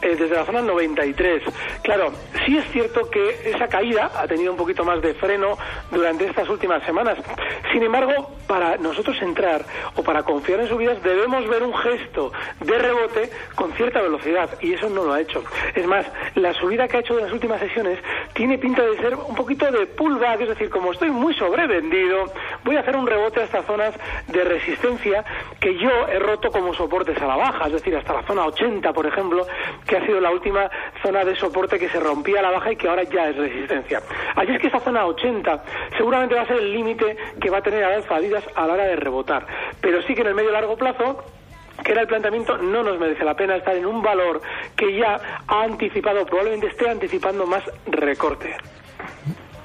eh, 0.02 0.16
desde 0.16 0.34
la 0.34 0.44
zona 0.44 0.62
93. 0.62 1.42
Claro, 1.82 2.12
sí 2.44 2.56
es 2.56 2.64
cierto 2.72 3.08
que 3.10 3.50
esa 3.50 3.68
caída 3.68 4.10
ha 4.16 4.26
tenido 4.26 4.52
un 4.52 4.58
poquito 4.58 4.84
más 4.84 5.00
de 5.02 5.14
freno 5.14 5.56
durante 5.90 6.26
estas 6.26 6.48
últimas 6.48 6.82
semanas. 6.84 7.18
Sin 7.72 7.82
embargo, 7.82 8.36
para 8.46 8.76
nosotros 8.78 9.16
entrar 9.22 9.64
o 9.94 10.02
para 10.02 10.22
confiar 10.24 10.60
en 10.60 10.68
subidas 10.68 11.00
debemos 11.02 11.48
ver 11.48 11.62
un 11.62 11.74
gesto 11.74 12.32
de 12.60 12.78
rebote 12.78 13.30
con 13.54 13.72
cierta 13.74 14.00
velocidad 14.00 14.50
y 14.60 14.72
eso 14.72 14.88
no 14.90 15.04
lo 15.04 15.12
ha 15.12 15.20
hecho. 15.20 15.44
Es 15.74 15.86
más, 15.86 16.04
la 16.34 16.52
subida 16.54 16.88
que 16.88 16.96
ha 16.96 17.00
hecho 17.00 17.16
en 17.16 17.24
las 17.24 17.32
últimas 17.32 17.60
sesiones 17.60 17.98
tiene 18.34 18.58
pinta 18.58 18.82
de 18.82 18.96
ser 18.96 19.14
un 19.14 19.34
poquito 19.34 19.70
de 19.70 19.86
pullback, 19.86 20.40
es 20.40 20.48
decir, 20.48 20.68
como 20.68 20.92
estoy 20.92 21.10
muy 21.10 21.34
sobrevendido, 21.34 22.24
voy 22.64 22.76
a 22.76 22.81
hacer 22.81 22.97
un 22.97 23.07
rebote 23.07 23.40
a 23.40 23.45
estas 23.45 23.64
zonas 23.67 23.95
de 24.29 24.45
resistencia 24.45 25.25
que 25.59 25.76
yo 25.79 25.90
he 26.09 26.19
roto 26.19 26.50
como 26.50 26.75
soportes 26.75 27.21
a 27.21 27.26
la 27.26 27.37
baja, 27.37 27.67
es 27.67 27.73
decir, 27.75 27.97
hasta 27.97 28.14
la 28.14 28.23
zona 28.23 28.47
80, 28.47 28.93
por 28.93 29.07
ejemplo, 29.07 29.47
que 29.87 29.97
ha 29.97 30.07
sido 30.07 30.21
la 30.21 30.31
última 30.31 30.71
zona 31.02 31.25
de 31.25 31.37
soporte 31.37 31.79
que 31.79 31.88
se 31.88 32.00
rompía 32.00 32.40
a 32.40 32.43
la 32.43 32.50
baja 32.50 32.73
y 32.73 32.76
que 32.76 32.88
ahora 32.88 33.02
ya 33.05 33.29
es 33.29 33.37
resistencia. 33.37 34.00
Así 34.35 34.52
es 34.52 34.61
que 34.61 34.69
esa 34.69 34.81
zona 34.81 35.07
80 35.07 35.64
seguramente 35.97 36.35
va 36.35 36.43
a 36.43 36.47
ser 36.47 36.59
el 36.59 36.73
límite 36.73 37.17
que 37.40 37.50
va 37.50 37.59
a 37.59 37.62
tener 37.62 37.85
Alfa 37.85 38.17
Adidas 38.17 38.45
a 38.55 38.67
la 38.67 38.75
hora 38.75 38.85
de 38.85 38.97
rebotar. 38.97 39.47
Pero 39.81 40.02
sí 40.02 40.14
que 40.14 40.23
en 40.23 40.29
el 40.29 40.35
medio 40.35 40.50
largo 40.50 40.76
plazo 40.76 41.25
que 41.85 41.93
era 41.93 42.02
el 42.02 42.09
planteamiento, 42.09 42.59
no 42.59 42.83
nos 42.83 42.99
merece 42.99 43.25
la 43.25 43.35
pena 43.35 43.57
estar 43.57 43.75
en 43.75 43.87
un 43.87 44.02
valor 44.02 44.43
que 44.76 44.97
ya 44.97 45.43
ha 45.47 45.62
anticipado, 45.62 46.26
probablemente 46.26 46.67
esté 46.67 46.88
anticipando 46.90 47.47
más 47.47 47.62
recorte. 47.87 48.55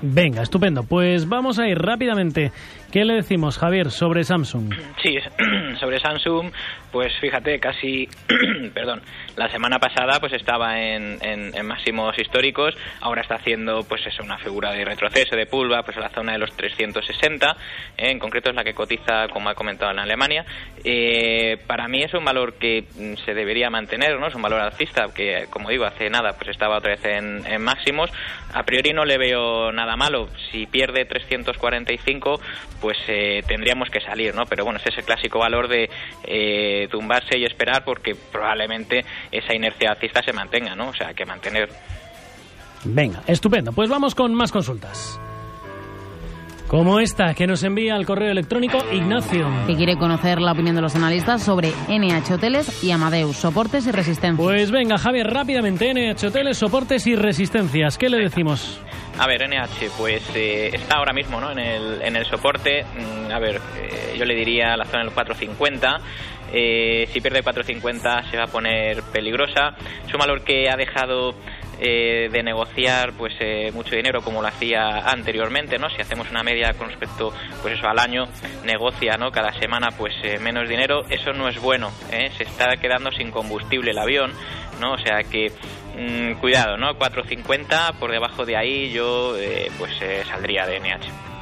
Venga, 0.07 0.43
estupendo. 0.43 0.83
Pues 0.83 1.27
vamos 1.27 1.57
a 1.57 1.67
ir 1.67 1.79
rápidamente. 1.79 2.51
¿Qué 2.91 3.03
le 3.05 3.15
decimos, 3.15 3.57
Javier, 3.57 3.89
sobre 3.89 4.24
Samsung? 4.24 4.71
Sí, 5.01 5.17
sobre 5.79 6.00
Samsung, 6.00 6.51
pues 6.96 7.12
fíjate, 7.20 7.60
casi, 7.60 8.08
perdón, 8.74 9.02
la 9.36 9.50
semana 9.50 9.80
pasada 9.80 10.18
pues 10.22 10.32
estaba 10.32 10.80
en, 10.80 11.18
en, 11.22 11.66
máximos 11.66 12.18
históricos, 12.18 12.74
ahora 13.02 13.22
está 13.22 13.36
haciendo 13.36 13.84
pues 13.84 14.08
eso, 14.08 14.24
una 14.24 14.38
figura 14.38 14.72
de 14.72 14.86
retroceso, 14.86 15.36
de 15.36 15.46
pulva, 15.46 15.84
pues 15.84 15.98
a 15.98 16.00
la 16.00 16.10
zona 16.12 16.32
de 16.32 16.38
los 16.38 16.56
360, 16.56 17.58
¿eh? 17.98 18.12
en 18.12 18.18
concreto 18.18 18.50
es 18.50 18.56
la 18.56 18.64
que 18.64 18.74
cotiza, 18.74 19.28
como 19.28 19.50
ha 19.50 19.56
comentado, 19.56 19.92
en 19.92 20.00
Alemania. 20.00 20.46
Eh, 20.86 21.58
para 21.68 21.90
mí 21.90 22.02
es 22.02 22.14
un 22.14 22.24
valor 22.24 22.54
que 22.54 22.86
mm, 22.96 23.16
se 23.25 23.34
debería 23.34 23.70
mantener, 23.70 24.18
¿no? 24.18 24.28
Es 24.28 24.36
un 24.36 24.42
valor 24.42 24.62
alcista 24.62 25.08
que, 25.14 25.48
como 25.50 25.70
digo, 25.70 25.84
hace 25.84 26.10
nada 26.10 26.38
pues 26.38 26.52
estaba 26.52 26.78
otra 26.78 26.92
vez 26.92 27.04
en, 27.04 27.62
máximos. 27.62 28.10
A 28.54 28.64
priori 28.64 28.94
no 28.94 29.04
le 29.04 29.18
veo 29.18 29.70
nada 29.74 29.98
malo. 29.98 30.30
Si 30.50 30.66
pierde 30.66 31.04
345, 31.04 32.40
pues 32.80 32.98
eh, 33.10 33.44
tendríamos 33.46 33.90
que 33.90 34.00
salir, 34.00 34.34
¿no? 34.34 34.46
Pero 34.46 34.64
bueno, 34.64 34.80
ese 34.80 34.92
es 34.92 34.98
el 35.00 35.04
clásico 35.04 35.40
valor 35.40 35.68
de 35.68 35.90
eh, 36.86 36.88
tumbarse 36.88 37.38
y 37.38 37.44
esperar 37.44 37.84
porque 37.84 38.15
probablemente 38.32 39.04
esa 39.32 39.54
inercia 39.54 39.92
alcista 39.92 40.22
se 40.24 40.34
mantenga, 40.34 40.75
¿no? 40.75 40.89
O 40.89 40.94
sea, 40.94 41.10
hay 41.10 41.15
que 41.15 41.25
mantener. 41.25 41.70
Venga, 42.86 43.22
estupendo. 43.27 43.72
Pues 43.72 43.89
vamos 43.89 44.15
con 44.15 44.34
más 44.34 44.51
consultas. 44.51 45.20
Como 46.68 47.00
esta 47.00 47.36
que 47.36 47.46
nos 47.46 47.63
envía 47.63 47.94
al 47.96 48.06
correo 48.06 48.32
electrónico 48.32 48.80
Ignacio. 48.92 49.48
Que 49.68 49.75
quiere 49.75 49.98
conocer 49.98 50.42
la 50.42 50.51
opinión 50.51 50.75
de 50.75 50.82
los 50.82 50.96
analistas 50.96 51.44
sobre 51.44 51.72
NH 51.88 52.34
Hoteles 52.34 52.84
y 52.84 52.89
Amadeus, 52.89 53.38
soportes 53.38 53.86
y 53.86 53.92
resistencias. 53.92 54.44
Pues 54.44 54.72
venga, 54.72 54.98
Javier, 54.98 55.27
rápidamente, 55.27 55.94
NH 55.94 56.27
Hoteles, 56.27 56.58
soportes 56.58 57.06
y 57.06 57.15
resistencias. 57.15 58.00
¿Qué 58.00 58.10
le 58.10 58.18
decimos? 58.18 58.82
A 59.17 59.27
ver, 59.27 59.48
NH, 59.48 59.91
pues 59.98 60.24
eh, 60.36 60.72
está 60.74 60.98
ahora 60.98 61.13
mismo 61.13 61.39
¿no? 61.39 61.51
en, 61.51 61.60
el, 61.60 62.01
en 62.01 62.15
el 62.15 62.25
soporte. 62.25 62.84
Mm, 62.84 63.31
a 63.31 63.39
ver, 63.39 63.62
eh, 63.77 64.15
yo 64.17 64.25
le 64.25 64.36
diría 64.36 64.75
la 64.75 64.86
zona 64.86 65.03
del 65.03 65.13
450. 65.13 66.01
Eh, 66.51 67.07
si 67.12 67.22
pierde 67.22 67.41
450 67.41 68.29
se 68.29 68.38
va 68.38 68.43
a 68.43 68.48
poner 68.48 69.01
peligrosa. 69.03 69.75
Es 70.07 70.13
valor 70.13 70.43
que 70.43 70.69
ha 70.69 70.75
dejado 70.75 71.36
eh, 71.77 72.29
de 72.31 72.41
negociar 72.41 73.12
pues 73.17 73.34
eh, 73.41 73.69
mucho 73.74 73.98
dinero 73.98 74.22
como 74.22 74.41
lo 74.41 74.48
hacía 74.48 75.00
anteriormente 75.10 75.77
no 75.77 75.89
si 75.89 76.01
hacemos 76.01 76.31
una 76.31 76.41
media 76.41 76.74
con 76.74 76.88
respecto 76.88 77.34
pues 77.62 77.77
eso 77.77 77.86
al 77.86 78.00
año 78.00 78.29
negocia 78.63 79.17
no 79.17 79.29
cada 79.29 79.51
semana 79.60 79.89
pues 79.91 80.13
eh, 80.24 80.39
menos 80.39 80.69
dinero 80.69 81.03
eso 81.10 81.34
no 81.34 81.50
es 81.50 81.60
bueno 81.60 81.91
se 82.10 82.43
está 82.43 82.77
quedando 82.77 83.12
sin 83.12 83.29
combustible 83.29 83.91
el 83.91 83.98
avión 83.98 84.31
no 84.79 84.93
o 84.93 84.98
sea 85.00 85.24
que 85.24 85.51
mm, 85.96 86.34
cuidado 86.40 86.78
no 86.78 86.96
450 86.98 87.94
por 88.00 88.12
debajo 88.12 88.46
de 88.46 88.58
ahí 88.58 88.92
yo 88.92 89.36
pues 89.78 89.94
saldría 90.28 90.66
de 90.66 90.80
NH 90.80 91.35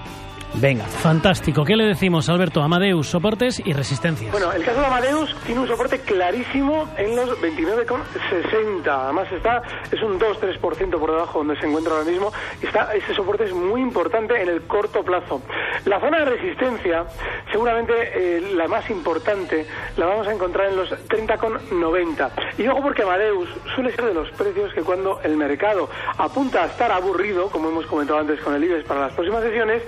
Venga, 0.55 0.85
fantástico. 0.85 1.65
¿Qué 1.65 1.75
le 1.75 1.85
decimos, 1.85 2.29
Alberto? 2.29 2.61
Amadeus, 2.61 3.07
soportes 3.07 3.61
y 3.65 3.73
resistencias. 3.73 4.31
Bueno, 4.31 4.51
el 4.51 4.63
caso 4.63 4.79
de 4.79 4.85
Amadeus 4.85 5.35
tiene 5.45 5.61
un 5.61 5.67
soporte 5.67 5.99
clarísimo 5.99 6.87
en 6.95 7.15
los 7.15 7.29
29,60. 7.41 8.87
Además 8.87 9.31
está, 9.31 9.63
es 9.91 10.01
un 10.01 10.19
2-3% 10.19 10.99
por 10.99 11.11
debajo 11.11 11.39
donde 11.39 11.59
se 11.59 11.65
encuentra 11.65 11.93
ahora 11.93 12.05
mismo. 12.05 12.31
Está, 12.61 12.93
ese 12.93 13.15
soporte 13.15 13.45
es 13.45 13.53
muy 13.53 13.81
importante 13.81 14.39
en 14.41 14.47
el 14.47 14.61
corto 14.61 15.03
plazo. 15.03 15.41
La 15.85 15.99
zona 15.99 16.19
de 16.19 16.25
resistencia, 16.25 17.05
seguramente 17.51 17.93
eh, 18.13 18.53
la 18.55 18.67
más 18.67 18.87
importante, 18.91 19.65
la 19.97 20.05
vamos 20.05 20.27
a 20.27 20.33
encontrar 20.33 20.69
en 20.69 20.75
los 20.75 20.89
30,90. 20.91 22.31
Y 22.59 22.67
ojo 22.67 22.83
porque 22.83 23.01
Amadeus 23.01 23.49
suele 23.73 23.91
ser 23.91 24.05
de 24.05 24.13
los 24.13 24.29
precios 24.31 24.71
que 24.73 24.81
cuando 24.81 25.19
el 25.23 25.35
mercado 25.35 25.89
apunta 26.17 26.63
a 26.63 26.65
estar 26.67 26.91
aburrido, 26.91 27.49
como 27.49 27.69
hemos 27.69 27.87
comentado 27.87 28.19
antes 28.19 28.39
con 28.41 28.53
el 28.53 28.63
IBEX 28.63 28.85
para 28.87 29.01
las 29.01 29.13
próximas 29.13 29.43
sesiones, 29.43 29.81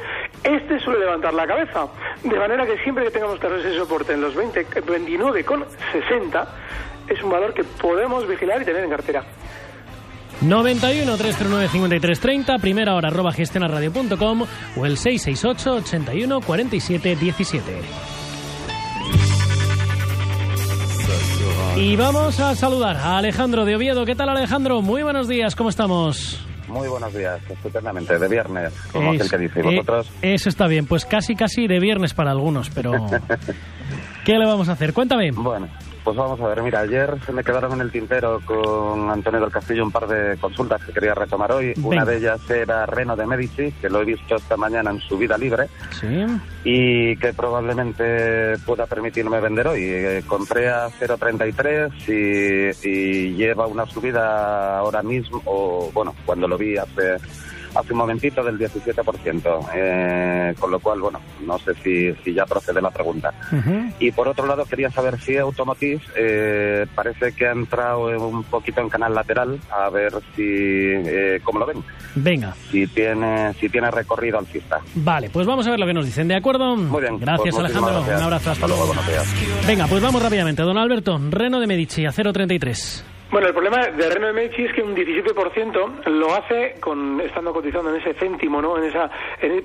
este 0.55 0.79
suele 0.79 0.99
levantar 0.99 1.33
la 1.33 1.47
cabeza. 1.47 1.87
De 2.23 2.37
manera 2.37 2.65
que 2.65 2.77
siempre 2.79 3.05
que 3.05 3.11
tengamos 3.11 3.39
que 3.39 3.47
ese 3.47 3.77
soporte 3.77 4.11
en 4.13 4.21
los 4.21 4.35
29,60 4.35 6.47
es 7.07 7.23
un 7.23 7.29
valor 7.29 7.53
que 7.53 7.63
podemos 7.63 8.27
vigilar 8.27 8.61
y 8.61 8.65
tener 8.65 8.83
en 8.83 8.89
cartera. 8.89 9.23
91 10.41 11.17
339 11.17 11.69
5330, 11.69 12.57
primera 12.59 12.93
hora 12.95 13.07
arroba 13.07 13.31
gestionaradio.com 13.31 14.45
o 14.75 14.85
el 14.85 14.97
668 14.97 15.75
81 15.75 16.41
47 16.41 17.15
17. 17.15 17.81
Y 21.77 21.95
vamos 21.95 22.39
a 22.39 22.55
saludar 22.55 22.97
a 22.97 23.17
Alejandro 23.17 23.65
de 23.65 23.75
Oviedo. 23.75 24.05
¿Qué 24.05 24.15
tal 24.15 24.29
Alejandro? 24.29 24.81
Muy 24.81 25.03
buenos 25.03 25.27
días, 25.27 25.55
¿cómo 25.55 25.69
estamos? 25.69 26.39
Muy 26.67 26.87
buenos 26.87 27.13
días, 27.13 27.39
estupendamente, 27.49 28.17
de 28.17 28.27
viernes, 28.27 28.73
como 28.91 29.11
aquel 29.11 29.29
que 29.29 29.37
dice. 29.37 29.61
¿Vosotros? 29.61 30.11
eso 30.21 30.49
está 30.49 30.67
bien, 30.67 30.85
pues 30.85 31.05
casi, 31.05 31.35
casi 31.35 31.67
de 31.67 31.79
viernes 31.79 32.13
para 32.13 32.31
algunos, 32.31 32.69
pero 32.69 32.91
¿qué 34.25 34.33
le 34.33 34.45
vamos 34.45 34.69
a 34.69 34.73
hacer? 34.73 34.93
Cuéntame. 34.93 35.31
Bueno, 35.31 35.67
pues 36.05 36.17
vamos 36.17 36.39
a 36.39 36.47
ver, 36.47 36.61
mira, 36.61 36.81
ayer 36.81 37.17
se 37.25 37.33
me 37.33 37.43
quedaron 37.43 37.73
en 37.73 37.81
el 37.81 37.91
tintero 37.91 38.39
con 38.45 39.09
Antonio 39.09 39.41
del 39.41 39.51
Castillo 39.51 39.83
un 39.83 39.91
par 39.91 40.07
de 40.07 40.37
consultas 40.37 40.85
que 40.85 40.93
quería 40.93 41.15
retomar 41.15 41.51
hoy. 41.51 41.73
Una 41.81 42.05
de 42.05 42.17
ellas 42.17 42.47
era 42.47 42.85
Reno 42.85 43.15
de 43.15 43.25
Medici, 43.25 43.71
que 43.71 43.89
lo 43.89 44.01
he 44.01 44.05
visto 44.05 44.35
esta 44.35 44.55
mañana 44.55 44.91
en 44.91 44.99
su 44.99 45.17
vida 45.17 45.35
libre. 45.35 45.65
Sí. 45.99 46.07
Y 46.63 47.17
que 47.17 47.33
probablemente 47.33 48.55
pueda 48.67 48.85
permitirme 48.85 49.39
vender 49.39 49.67
hoy. 49.67 49.81
Eh, 49.81 50.23
compré 50.27 50.69
a 50.69 50.89
0.33 50.89 52.83
y, 52.83 52.87
y 52.87 53.33
lleva 53.33 53.65
una 53.65 53.87
subida 53.87 54.77
ahora 54.77 55.01
mismo, 55.01 55.41
o 55.45 55.89
bueno, 55.91 56.13
cuando 56.23 56.47
lo 56.47 56.55
vi 56.55 56.77
hace 56.77 57.17
hace 57.75 57.93
un 57.93 57.99
momentito 57.99 58.43
del 58.43 58.57
17%, 58.57 59.69
eh, 59.75 60.55
con 60.59 60.71
lo 60.71 60.79
cual, 60.79 61.01
bueno, 61.01 61.19
no 61.45 61.59
sé 61.59 61.73
si, 61.75 62.13
si 62.23 62.33
ya 62.33 62.45
procede 62.45 62.81
la 62.81 62.91
pregunta. 62.91 63.33
Y 63.99 64.11
por 64.11 64.27
otro 64.27 64.45
lado, 64.45 64.65
quería 64.65 64.89
saber 64.89 65.19
si 65.19 65.37
Automotive 65.37 66.01
eh, 66.15 66.85
parece 66.95 67.33
que 67.33 67.47
ha 67.47 67.51
entrado 67.51 68.05
un 68.27 68.43
poquito 68.43 68.81
en 68.81 68.89
canal 68.89 69.13
lateral, 69.13 69.59
a 69.69 69.89
ver 69.89 70.13
si, 70.35 70.43
eh, 70.43 71.39
¿cómo 71.43 71.59
lo 71.59 71.65
ven? 71.65 71.83
Venga. 72.15 72.53
Si 72.71 72.87
tiene, 72.87 73.53
si 73.53 73.69
tiene 73.69 73.91
recorrido 73.91 74.39
alcista. 74.39 74.79
Vale, 74.95 75.29
pues 75.29 75.45
vamos 75.45 75.67
a 75.67 75.71
ver 75.71 75.79
lo 75.79 75.85
que 75.85 75.93
nos 75.93 76.05
dicen, 76.05 76.27
¿de 76.27 76.35
acuerdo? 76.35 76.75
Muy 76.75 77.01
bien. 77.01 77.19
Gracias, 77.19 77.55
pues 77.55 77.65
Alejandro. 77.65 78.01
Un 78.01 78.23
abrazo, 78.23 78.51
hasta, 78.51 78.67
luego. 78.67 78.93
Venga, 79.67 79.87
pues 79.87 80.01
vamos 80.01 80.21
rápidamente. 80.21 80.63
Don 80.63 80.77
Alberto, 80.77 81.19
Reno 81.29 81.59
de 81.59 81.67
Medici 81.67 82.05
a 82.05 82.11
033. 82.11 83.14
Bueno, 83.31 83.47
el 83.47 83.53
problema 83.53 83.87
de 83.87 84.09
Reno 84.09 84.27
de 84.27 84.33
Medici 84.33 84.65
es 84.65 84.73
que 84.73 84.83
un 84.83 84.95
17% 84.95 86.05
lo 86.05 86.33
hace 86.33 86.75
con 86.79 87.19
estando 87.21 87.53
cotizando 87.53 87.89
en 87.89 87.99
ese 87.99 88.13
céntimo, 88.13 88.61
¿no? 88.61 88.77
En 88.77 88.85
esa 88.85 89.09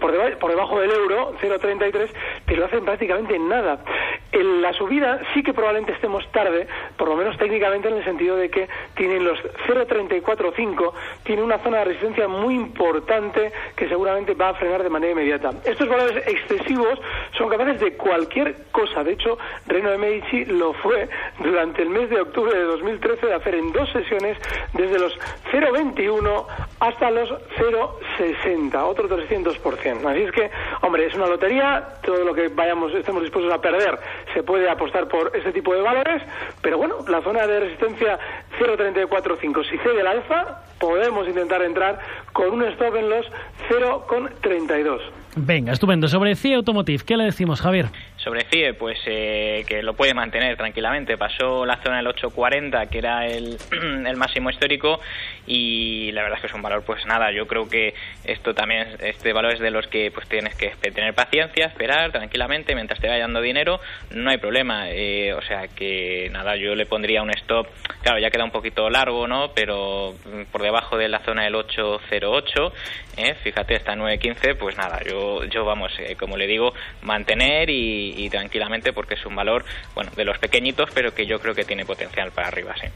por, 0.00 0.50
debajo, 0.50 0.80
del 0.80 0.90
euro, 0.90 1.34
0.33, 1.40 2.08
pero 2.46 2.60
lo 2.60 2.66
hacen 2.66 2.84
prácticamente 2.84 3.36
en 3.36 3.48
nada. 3.48 3.84
En 4.32 4.62
la 4.62 4.72
subida 4.72 5.20
sí 5.34 5.42
que 5.42 5.52
probablemente 5.52 5.92
estemos 5.92 6.30
tarde, 6.30 6.68
por 6.96 7.08
lo 7.08 7.16
menos 7.16 7.36
técnicamente 7.36 7.88
en 7.88 7.96
el 7.96 8.04
sentido 8.04 8.36
de 8.36 8.48
que 8.48 8.68
tienen 8.94 9.24
los 9.24 9.38
0.345, 9.66 10.92
tiene 11.24 11.42
una 11.42 11.58
zona 11.58 11.78
de 11.78 11.84
resistencia 11.86 12.28
muy 12.28 12.54
importante 12.54 13.52
que 13.74 13.88
seguramente 13.88 14.34
va 14.34 14.50
a 14.50 14.54
frenar 14.54 14.82
de 14.82 14.90
manera 14.90 15.12
inmediata. 15.12 15.50
Estos 15.64 15.88
valores 15.88 16.24
excesivos 16.28 17.00
son 17.36 17.48
capaces 17.48 17.80
de 17.80 17.96
cualquier 17.96 18.54
cosa. 18.70 19.02
De 19.02 19.12
hecho, 19.12 19.36
Reno 19.66 19.90
de 19.90 19.98
Medici 19.98 20.44
lo 20.44 20.74
fue 20.74 21.08
durante 21.40 21.82
el 21.82 21.90
mes 21.90 22.08
de 22.10 22.20
octubre 22.20 22.56
de 22.56 22.64
2013 22.64 23.26
de 23.26 23.34
hacer 23.34 23.54
en 23.56 23.72
dos 23.72 23.90
sesiones 23.90 24.38
desde 24.74 24.98
los 24.98 25.18
0,21 25.52 26.46
hasta 26.78 27.10
los 27.10 27.30
0,60, 27.58 28.82
otro 28.84 29.08
300%. 29.08 30.06
Así 30.06 30.22
es 30.22 30.32
que, 30.32 30.50
hombre, 30.82 31.06
es 31.06 31.14
una 31.14 31.26
lotería, 31.26 31.96
todo 32.02 32.24
lo 32.24 32.32
que 32.32 32.48
vayamos, 32.48 32.94
estemos 32.94 33.22
dispuestos 33.22 33.52
a 33.52 33.60
perder 33.60 33.98
se 34.34 34.42
puede 34.42 34.68
apostar 34.68 35.08
por 35.08 35.36
este 35.36 35.52
tipo 35.52 35.74
de 35.74 35.82
valores, 35.82 36.22
pero 36.62 36.78
bueno, 36.78 36.96
la 37.08 37.20
zona 37.22 37.46
de 37.46 37.60
resistencia 37.60 38.18
0,345, 38.58 39.64
si 39.64 39.78
cede 39.78 40.00
el 40.00 40.06
alza, 40.06 40.62
podemos 40.80 41.28
intentar 41.28 41.62
entrar 41.62 42.00
con 42.32 42.50
un 42.50 42.64
stop 42.64 42.96
en 42.96 43.10
los 43.10 43.26
0,32. 43.68 45.00
Venga, 45.36 45.72
estupendo. 45.72 46.08
Sobre 46.08 46.34
CIE 46.34 46.54
Automotive, 46.56 47.04
¿qué 47.06 47.16
le 47.16 47.24
decimos, 47.24 47.60
Javier? 47.60 47.86
Sobre 48.16 48.44
CIE, 48.46 48.74
pues 48.74 48.98
eh, 49.06 49.64
que 49.68 49.80
lo 49.80 49.94
puede 49.94 50.12
mantener 50.12 50.56
tranquilamente. 50.56 51.16
Pasó 51.16 51.64
la 51.64 51.76
zona 51.82 51.98
del 51.98 52.08
840, 52.08 52.86
que 52.86 52.98
era 52.98 53.26
el, 53.26 53.56
el, 54.06 54.16
máximo 54.16 54.50
histórico, 54.50 55.00
y 55.46 56.10
la 56.12 56.22
verdad 56.22 56.38
es 56.38 56.40
que 56.42 56.46
es 56.48 56.54
un 56.54 56.62
valor, 56.62 56.82
pues 56.84 57.06
nada, 57.06 57.30
yo 57.32 57.46
creo 57.46 57.68
que 57.68 57.94
esto 58.24 58.54
también, 58.54 58.88
este 58.98 59.32
valor 59.32 59.52
es 59.52 59.60
de 59.60 59.70
los 59.70 59.86
que 59.86 60.10
pues 60.10 60.28
tienes 60.28 60.56
que 60.56 60.70
tener 60.90 61.14
paciencia, 61.14 61.66
esperar 61.66 62.10
tranquilamente 62.10 62.74
mientras 62.74 63.00
te 63.00 63.08
vaya 63.08 63.22
dando 63.22 63.40
dinero, 63.40 63.78
no 64.12 64.30
hay 64.30 64.38
problema. 64.38 64.90
Eh, 64.90 65.32
o 65.32 65.42
sea 65.42 65.68
que 65.68 66.28
nada, 66.32 66.56
yo 66.56 66.74
le 66.74 66.86
pondría 66.86 67.22
un 67.22 67.30
stop, 67.30 67.68
claro, 68.02 68.18
ya 68.18 68.30
queda 68.30 68.44
un 68.44 68.50
poquito 68.50 68.90
largo, 68.90 69.28
¿no? 69.28 69.52
Pero 69.54 70.14
mm, 70.24 70.50
por 70.50 70.62
debajo 70.70 70.96
de 70.96 71.08
la 71.08 71.18
zona 71.24 71.44
del 71.44 71.56
808, 71.56 72.72
eh, 73.16 73.34
fíjate, 73.42 73.74
está 73.74 73.96
915, 73.96 74.54
pues 74.54 74.76
nada, 74.76 75.00
yo, 75.04 75.44
yo 75.44 75.64
vamos, 75.64 75.92
eh, 75.98 76.16
como 76.16 76.36
le 76.36 76.46
digo, 76.46 76.72
mantener 77.02 77.68
y, 77.70 78.14
y, 78.16 78.30
tranquilamente 78.30 78.92
porque 78.92 79.14
es 79.14 79.26
un 79.26 79.34
valor, 79.34 79.64
bueno, 79.94 80.12
de 80.16 80.24
los 80.24 80.38
pequeñitos, 80.38 80.90
pero 80.94 81.12
que 81.12 81.26
yo 81.26 81.40
creo 81.40 81.54
que 81.54 81.64
tiene 81.64 81.84
potencial 81.84 82.30
para 82.30 82.48
arriba, 82.48 82.74
sí. 82.80 82.86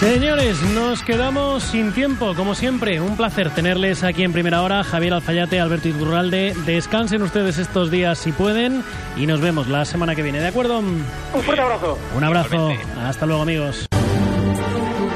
Señores, 0.00 0.60
nos 0.62 1.02
quedamos 1.02 1.62
sin 1.62 1.92
tiempo, 1.92 2.34
como 2.36 2.54
siempre. 2.54 3.00
Un 3.00 3.16
placer 3.16 3.50
tenerles 3.50 4.04
aquí 4.04 4.24
en 4.24 4.32
primera 4.32 4.62
hora. 4.62 4.84
Javier 4.84 5.14
Alfayate, 5.14 5.58
Alberto 5.58 5.88
Iturralde. 5.88 6.54
Descansen 6.66 7.22
ustedes 7.22 7.56
estos 7.56 7.90
días 7.90 8.18
si 8.18 8.30
pueden 8.32 8.84
y 9.16 9.26
nos 9.26 9.40
vemos 9.40 9.68
la 9.68 9.86
semana 9.86 10.14
que 10.14 10.22
viene, 10.22 10.38
¿de 10.38 10.48
acuerdo? 10.48 10.80
Un 10.80 11.02
fuerte 11.42 11.62
abrazo. 11.62 11.98
Un 12.14 12.24
abrazo. 12.24 12.70
Hasta 13.02 13.24
luego, 13.24 13.42
amigos. 13.42 13.88